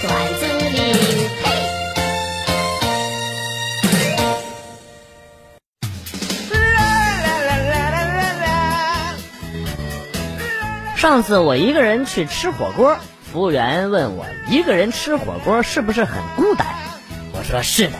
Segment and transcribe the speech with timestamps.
[0.00, 0.76] 段子里。
[10.96, 16.66] 上次我一个人去吃火锅，服务员问我一个人吃火锅是不是很孤单，
[17.32, 17.92] 我说是的。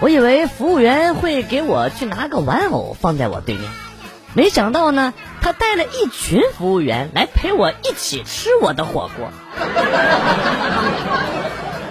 [0.00, 3.68] 我以为服务员会给我去拿个玩偶放在我对面，
[4.32, 5.12] 没想到呢，
[5.48, 9.30] 他带了一群服务员来陪我一起吃我的火锅。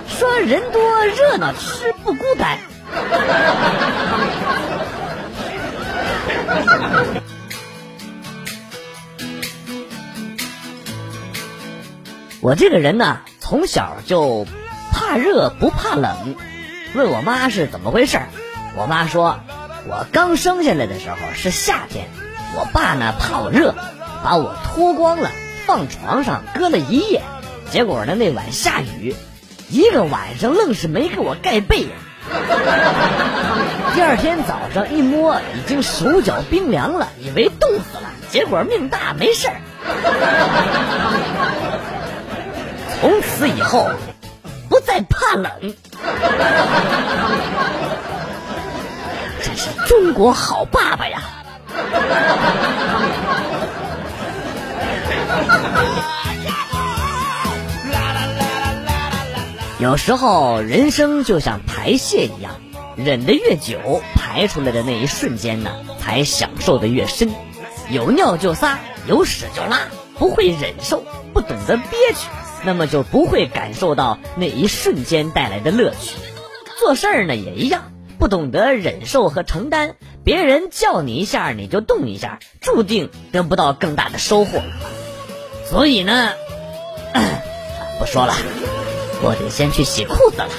[0.08, 2.60] 说人多热闹吃不孤单。
[12.42, 14.46] 我这个人呢，从小就
[14.92, 16.36] 怕热不怕冷。
[16.94, 18.20] 问我妈是怎么回事
[18.76, 19.40] 我妈说，
[19.88, 22.08] 我刚生下来的时候是夏天，
[22.56, 23.76] 我爸呢怕我热，
[24.24, 25.30] 把我脱光了
[25.66, 27.22] 放床上搁了一夜，
[27.72, 29.16] 结果呢那晚下雨，
[29.70, 31.88] 一个晚上愣是没给我盖被。
[33.96, 39.56] 第二天早上一摸，已经手脚冰凉了，以为冻死了，结果命大没事儿。
[43.00, 43.90] 从此以后，
[44.70, 45.52] 不再怕冷。
[49.42, 51.22] 真是中国好爸爸呀！
[59.80, 62.56] 有时候人生就像排泄一样，
[62.96, 67.30] 忍得越久，排出来的那一瞬间呢，才享受的越深。
[67.90, 69.82] 有尿就撒，有屎就拉，
[70.16, 72.28] 不会忍受，不懂得憋屈。
[72.64, 76.18] 那么就不会感受到那一瞬间带来的乐趣。
[76.80, 79.96] 做事儿呢也一样，不懂得忍受和承担，
[80.28, 84.62] 别人叫你一下你就动一下，注定得不到更大的收获。
[85.70, 86.34] 所以呢，
[87.98, 88.34] 不说了，
[89.24, 90.50] 我得先去洗裤子了。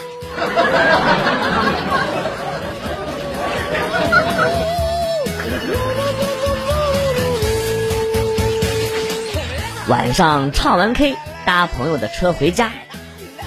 [9.89, 11.15] 晚上唱完 K。
[11.45, 12.71] 搭朋友的车回家，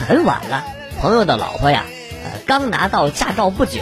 [0.07, 0.63] 很晚了。
[0.99, 1.85] 朋友的老婆呀，
[2.45, 3.81] 刚拿到驾照不久。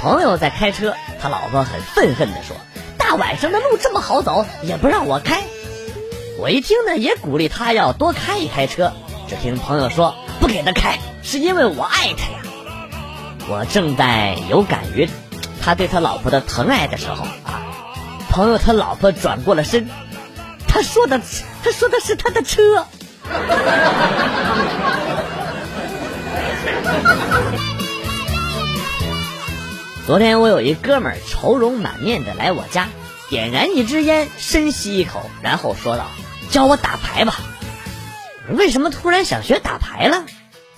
[0.00, 2.56] 朋友在开车，他老婆很愤恨地说
[2.98, 5.44] ：“大晚上的路这么好走，也不让我开。”
[6.36, 8.92] 我一听呢，也鼓励他要多开一开车。
[9.28, 12.40] 只听朋友说：“不给他开，是因为我爱他呀。”
[13.48, 15.08] 我正在有感于
[15.62, 17.62] 他对他老婆的疼爱的时候啊，
[18.28, 19.88] 朋友他老婆转过了身，
[20.66, 21.20] 他说的
[21.62, 22.84] 他说的是他的车。
[30.04, 32.88] 昨天我有一哥们儿愁容满面的来我家，
[33.30, 36.06] 点燃一支烟，深吸一口，然后说道
[36.50, 37.38] ：“教我打牌吧。”
[38.50, 40.24] 为什么突然想学打牌了？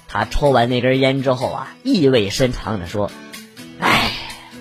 [0.09, 3.11] 他抽完那根烟之后啊，意味深长的说
[3.81, 4.11] ：“哎，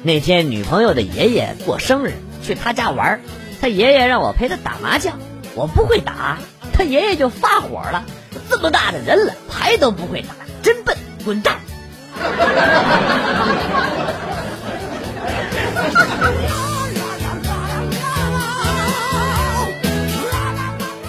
[0.01, 3.19] 那天女朋友的爷爷过生日，去他家玩，
[3.59, 5.19] 他爷爷让我陪他打麻将，
[5.55, 6.37] 我不会打。”
[6.71, 8.05] 他爷爷就发火了，
[8.49, 10.29] 这么大的人了，牌都不会打，
[10.63, 11.59] 真笨，滚蛋！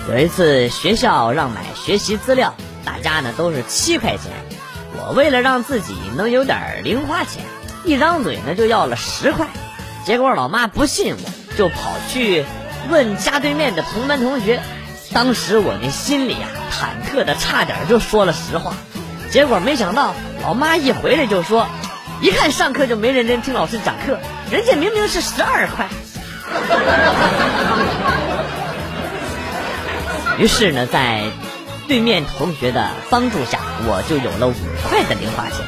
[0.06, 2.54] 有一次学校让买学习资料，
[2.84, 4.30] 大家呢都是七块钱，
[4.92, 7.42] 我为了让自己能有点零花钱，
[7.84, 9.48] 一张嘴呢就要了十块，
[10.04, 12.44] 结果老妈不信我，就跑去
[12.90, 14.62] 问家对面的同班同学。
[15.12, 18.74] 当时我那心里啊，忐忑的差点就说了实话，
[19.30, 21.66] 结果没想到老妈一回来就说，
[22.20, 24.20] 一看上课就没认真听老师讲课，
[24.50, 25.88] 人家明明是十二块。
[30.38, 31.22] 于是呢，在
[31.88, 34.54] 对面同学的帮助下，我就有了五
[34.88, 35.58] 块的零花钱。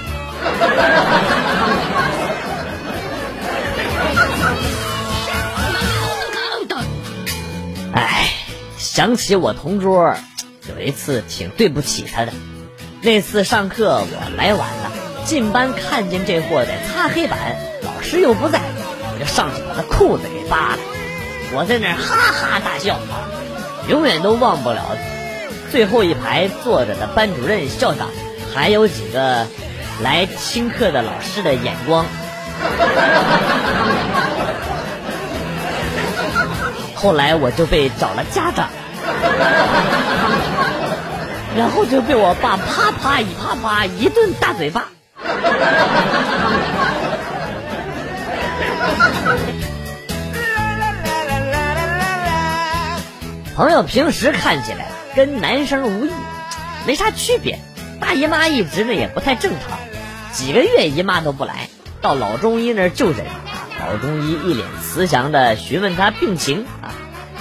[7.93, 8.31] 哎
[8.77, 10.15] 想起我同桌，
[10.69, 12.33] 有一次挺对不起他的。
[13.03, 14.91] 那次上课我来晚了，
[15.25, 17.57] 进班看见这货在擦黑板，
[18.07, 20.79] 老师又不在，我就上去把他裤子给扒了。
[21.53, 23.01] 我在那哈哈大笑，
[23.89, 24.81] 永远都忘不了
[25.73, 28.07] 最后一排坐着的班主任、校长，
[28.55, 29.49] 还有几个
[30.05, 32.07] 来听课的老师的眼光。
[36.95, 38.69] 后来我就被找了家长。
[41.57, 44.85] 然后就被我爸啪啪一啪啪一顿大嘴巴。
[53.57, 56.11] 朋友平时看起来跟男生无异，
[56.87, 57.59] 没啥区别，
[58.03, 59.79] 大姨妈一直呢也不太正常，
[60.31, 61.71] 几个月姨妈都不来，
[62.03, 63.25] 到老中医那儿就诊，
[63.81, 66.93] 老中医一脸慈祥的询问他病情啊。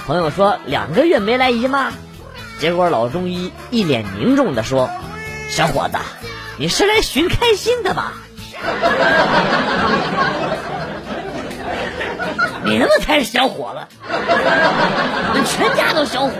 [0.06, 1.92] 朋友说两个月没来姨妈，
[2.60, 4.88] 结果老中医一脸凝重的说
[5.52, 5.98] ：“小伙子，
[6.56, 8.14] 你是来寻开心的吧？
[12.64, 13.95] 你他妈才是小伙子，
[15.46, 16.36] 全家都小伙子。”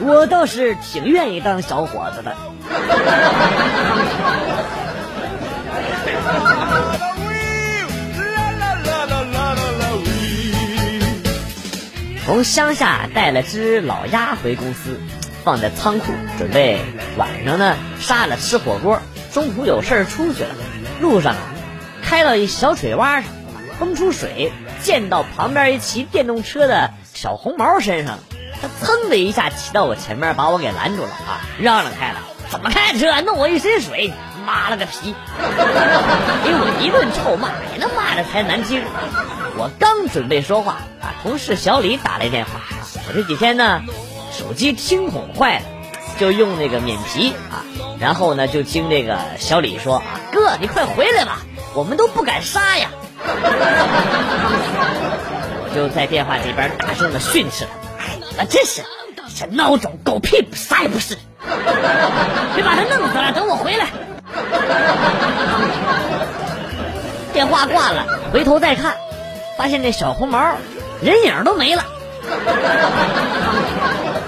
[0.00, 2.34] 我倒是挺愿意当小伙子的。
[12.24, 15.00] 从乡下带了只老鸭回公司，
[15.44, 16.80] 放在仓库，准备
[17.16, 19.00] 晚上呢杀了吃火锅。
[19.32, 20.50] 中途有事出去了，
[21.00, 21.34] 路上
[22.02, 23.24] 开到一小水洼上，
[23.78, 24.52] 崩出水，
[24.82, 28.18] 溅到旁边一骑电动车的小红毛身上。
[28.60, 31.44] 他噌的一下骑到我前面，把我给拦住了啊！
[31.58, 34.12] 让让开了，怎么开车弄我一身水？
[34.46, 35.12] 妈了个皮！
[36.44, 38.82] 给我一顿臭骂，也能骂的才难听。
[39.58, 42.52] 我刚准备说话啊，同事小李打来电话。
[43.08, 43.82] 我这几天呢，
[44.32, 45.64] 手机听筒坏了，
[46.18, 47.64] 就用那个免提啊。
[47.98, 51.40] 然后呢，就听这个小李说啊：“哥，你快回来吧，
[51.76, 52.90] 我们都不敢杀呀。
[55.62, 57.72] ”我就在电话这边大声的训斥他。
[58.42, 58.82] 啊，真是，
[59.36, 61.16] 这孬种狗屁，啥也不是！
[62.54, 63.86] 别把他弄死了，等我回来。
[67.34, 68.96] 电话挂了，回头再看，
[69.58, 70.54] 发现那小红毛
[71.02, 71.84] 人影都没了，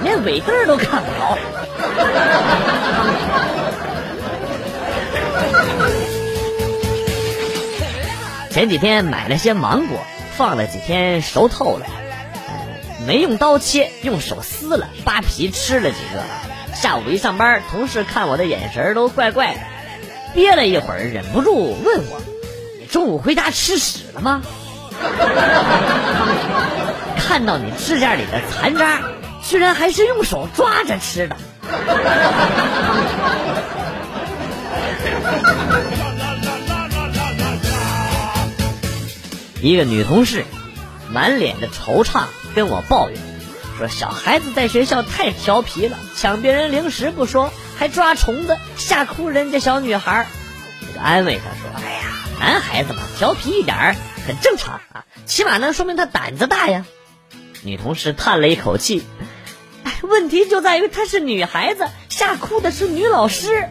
[0.03, 1.39] 连尾灯都看不着。
[8.51, 9.99] 前几天买了些芒果，
[10.37, 11.87] 放了几天熟透了。
[13.07, 16.23] 没用刀切，用手撕了，扒皮吃了几个。
[16.75, 19.61] 下午一上班，同事看我的眼神都怪怪的，
[20.35, 22.21] 憋了一会儿，忍不住问我
[22.81, 24.43] ：“你中午回家吃屎了吗？”
[27.17, 29.01] 看到你指甲里的残渣，
[29.43, 31.37] 居然还是用手抓着吃的。
[39.61, 40.45] 一个女同事，
[41.11, 42.25] 满脸的惆怅。
[42.55, 43.19] 跟我抱怨
[43.77, 50.27] 说：“小孩子在学校太调皮了，抢别人零食不说，还抓虫子，吓哭人家小女孩。”
[50.83, 52.01] 我就安慰她说：“哎呀，
[52.41, 53.95] 男孩子嘛，调皮一点
[54.27, 56.85] 很正常啊，起码能说明他胆子大呀。”
[57.63, 59.05] 女同事叹了一口气
[59.85, 63.69] ：“哎，问题就在于她是女孩子，吓哭的是女老师。”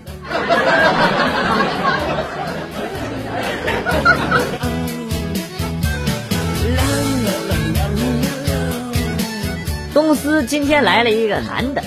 [9.98, 11.82] 公司今天来了一个男的，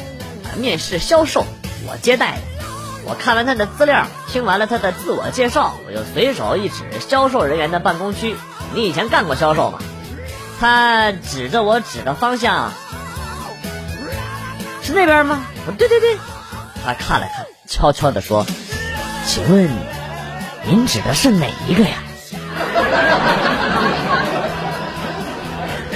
[0.56, 1.46] 面试销售，
[1.86, 2.38] 我接待的。
[3.04, 8.34] 我看完他的资料，听完了他的自我介绍，我就随手一指销售人员的办公区
[8.74, 9.78] ：“你以前干过销售吗？”
[10.58, 12.72] 他指着我指的方向，
[14.82, 15.44] 是那边吗？
[15.78, 16.18] 对对对。
[16.84, 18.44] 他看了看，悄悄地说
[19.24, 19.70] ：“请问
[20.64, 21.94] 您指的是哪一个呀？”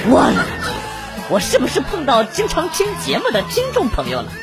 [0.07, 0.54] 我。
[1.29, 4.31] 我是不是碰到经常听节目的听众朋友了？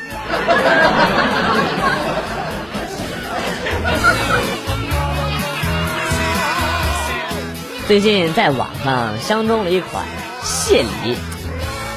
[7.87, 10.05] 最近在网上相中了一款
[10.43, 11.17] 蟹礼，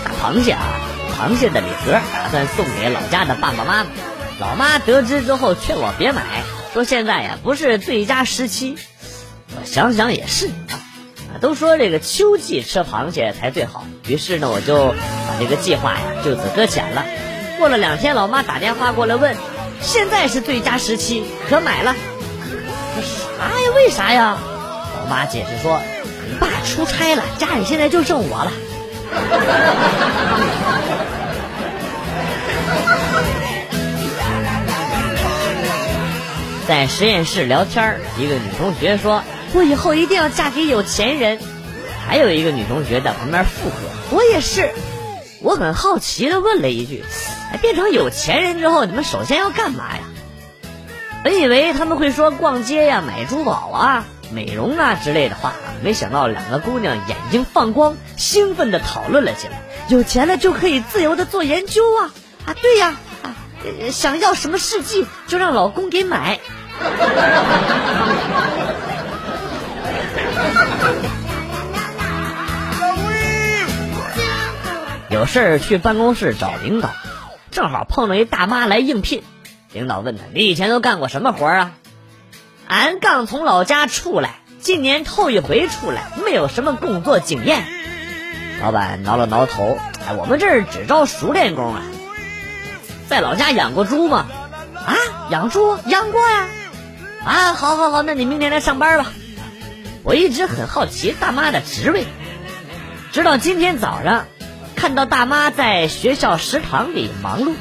[0.04, 0.62] 大螃蟹啊，
[1.18, 3.90] 螃蟹的礼盒，打算送给老家的爸爸妈妈。
[4.40, 6.22] 老妈得知之后劝我别买，
[6.74, 8.78] 说现在呀不是最佳时期。
[9.56, 10.50] 我想想也是。
[11.42, 17.06] 都说这个秋季吃螃蟹才最好，于是呢，我就把这个计划呀就此搁浅了。
[17.58, 19.36] 过了两天，老妈打电话过来问，
[19.82, 21.96] 现在是最佳时期，可买了。
[23.02, 23.72] 啥呀？
[23.76, 24.38] 为啥呀？
[25.00, 25.82] 老妈解释说，
[26.30, 28.52] 你爸出差了，家里现在就剩我了。
[36.68, 39.22] 在实验室聊天一个女同学说。
[39.56, 41.40] 我以后一定要嫁给有钱人。
[42.06, 43.76] 还有一个女同学在旁边附和
[44.16, 44.72] ：“我也是。”
[45.42, 47.04] 我很好奇的问了一句
[47.54, 50.04] ：“哎，变成有钱人之后，你们首先要干嘛呀？”
[51.24, 62.12] 本以为他们会说逛街呀、买珠宝啊、美容啊之类的话，没想到两个姑娘眼睛放光，兴奋的讨论了起来：“有钱了就可以自由的做研究啊！
[62.46, 63.34] 啊，对呀，啊，
[63.92, 66.40] 想要什么试剂就让老公给买。”
[75.10, 76.90] 有事儿去办公室找领导，
[77.52, 79.24] 正好碰到一大妈来应聘。
[79.72, 81.72] 领导问他：“你以前都干过什么活啊
[82.68, 87.64] ？”“俺刚从老家出来，今年头一回出来，没有什么工作经验。”
[88.62, 89.78] 老板挠了挠头，
[90.08, 91.82] 哎，我们这儿只招熟练工啊。
[93.08, 94.26] 在老家养过猪吗？
[94.74, 94.96] 啊，
[95.30, 96.48] 养猪养过呀。
[97.24, 99.06] 啊，好好好，那你明天来上班吧。
[100.06, 102.06] 我一直很好奇大妈的职位，
[103.12, 104.28] 直到今天早上，
[104.76, 107.56] 看到大妈在学校食堂里忙碌。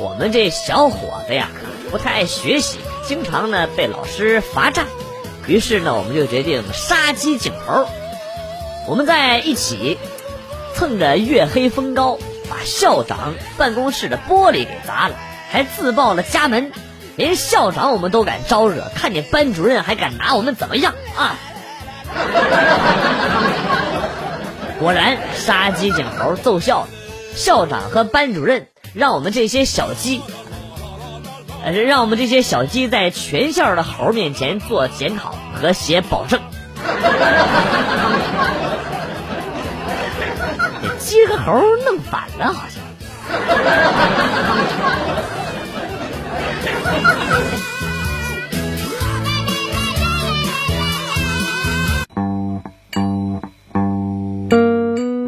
[0.00, 1.50] 我们这小伙子呀，
[1.90, 4.86] 不太爱学习，经常呢被老师罚站。
[5.46, 7.86] 于是呢，我们就决定杀鸡儆猴。
[8.88, 9.98] 我们在一起
[10.74, 15.16] 蹭着月黑风高，把校长办公室的玻璃给砸了，
[15.50, 16.72] 还自报了家门。
[17.16, 21.36] 连校长我们都敢招惹，看见班主任还敢拿我们怎么样啊？
[24.78, 26.88] 果然，杀鸡儆猴奏效了，
[27.36, 28.68] 校长和班主任。
[28.92, 30.20] 让我们这些小鸡，
[31.64, 36.40] 呃，让我们这些小鸡在全校的猴面前做检讨和写保证。
[40.98, 42.82] 鸡和猴弄反了，好像。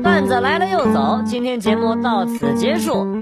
[0.02, 3.21] 段子来了又走，今天节目到此结束。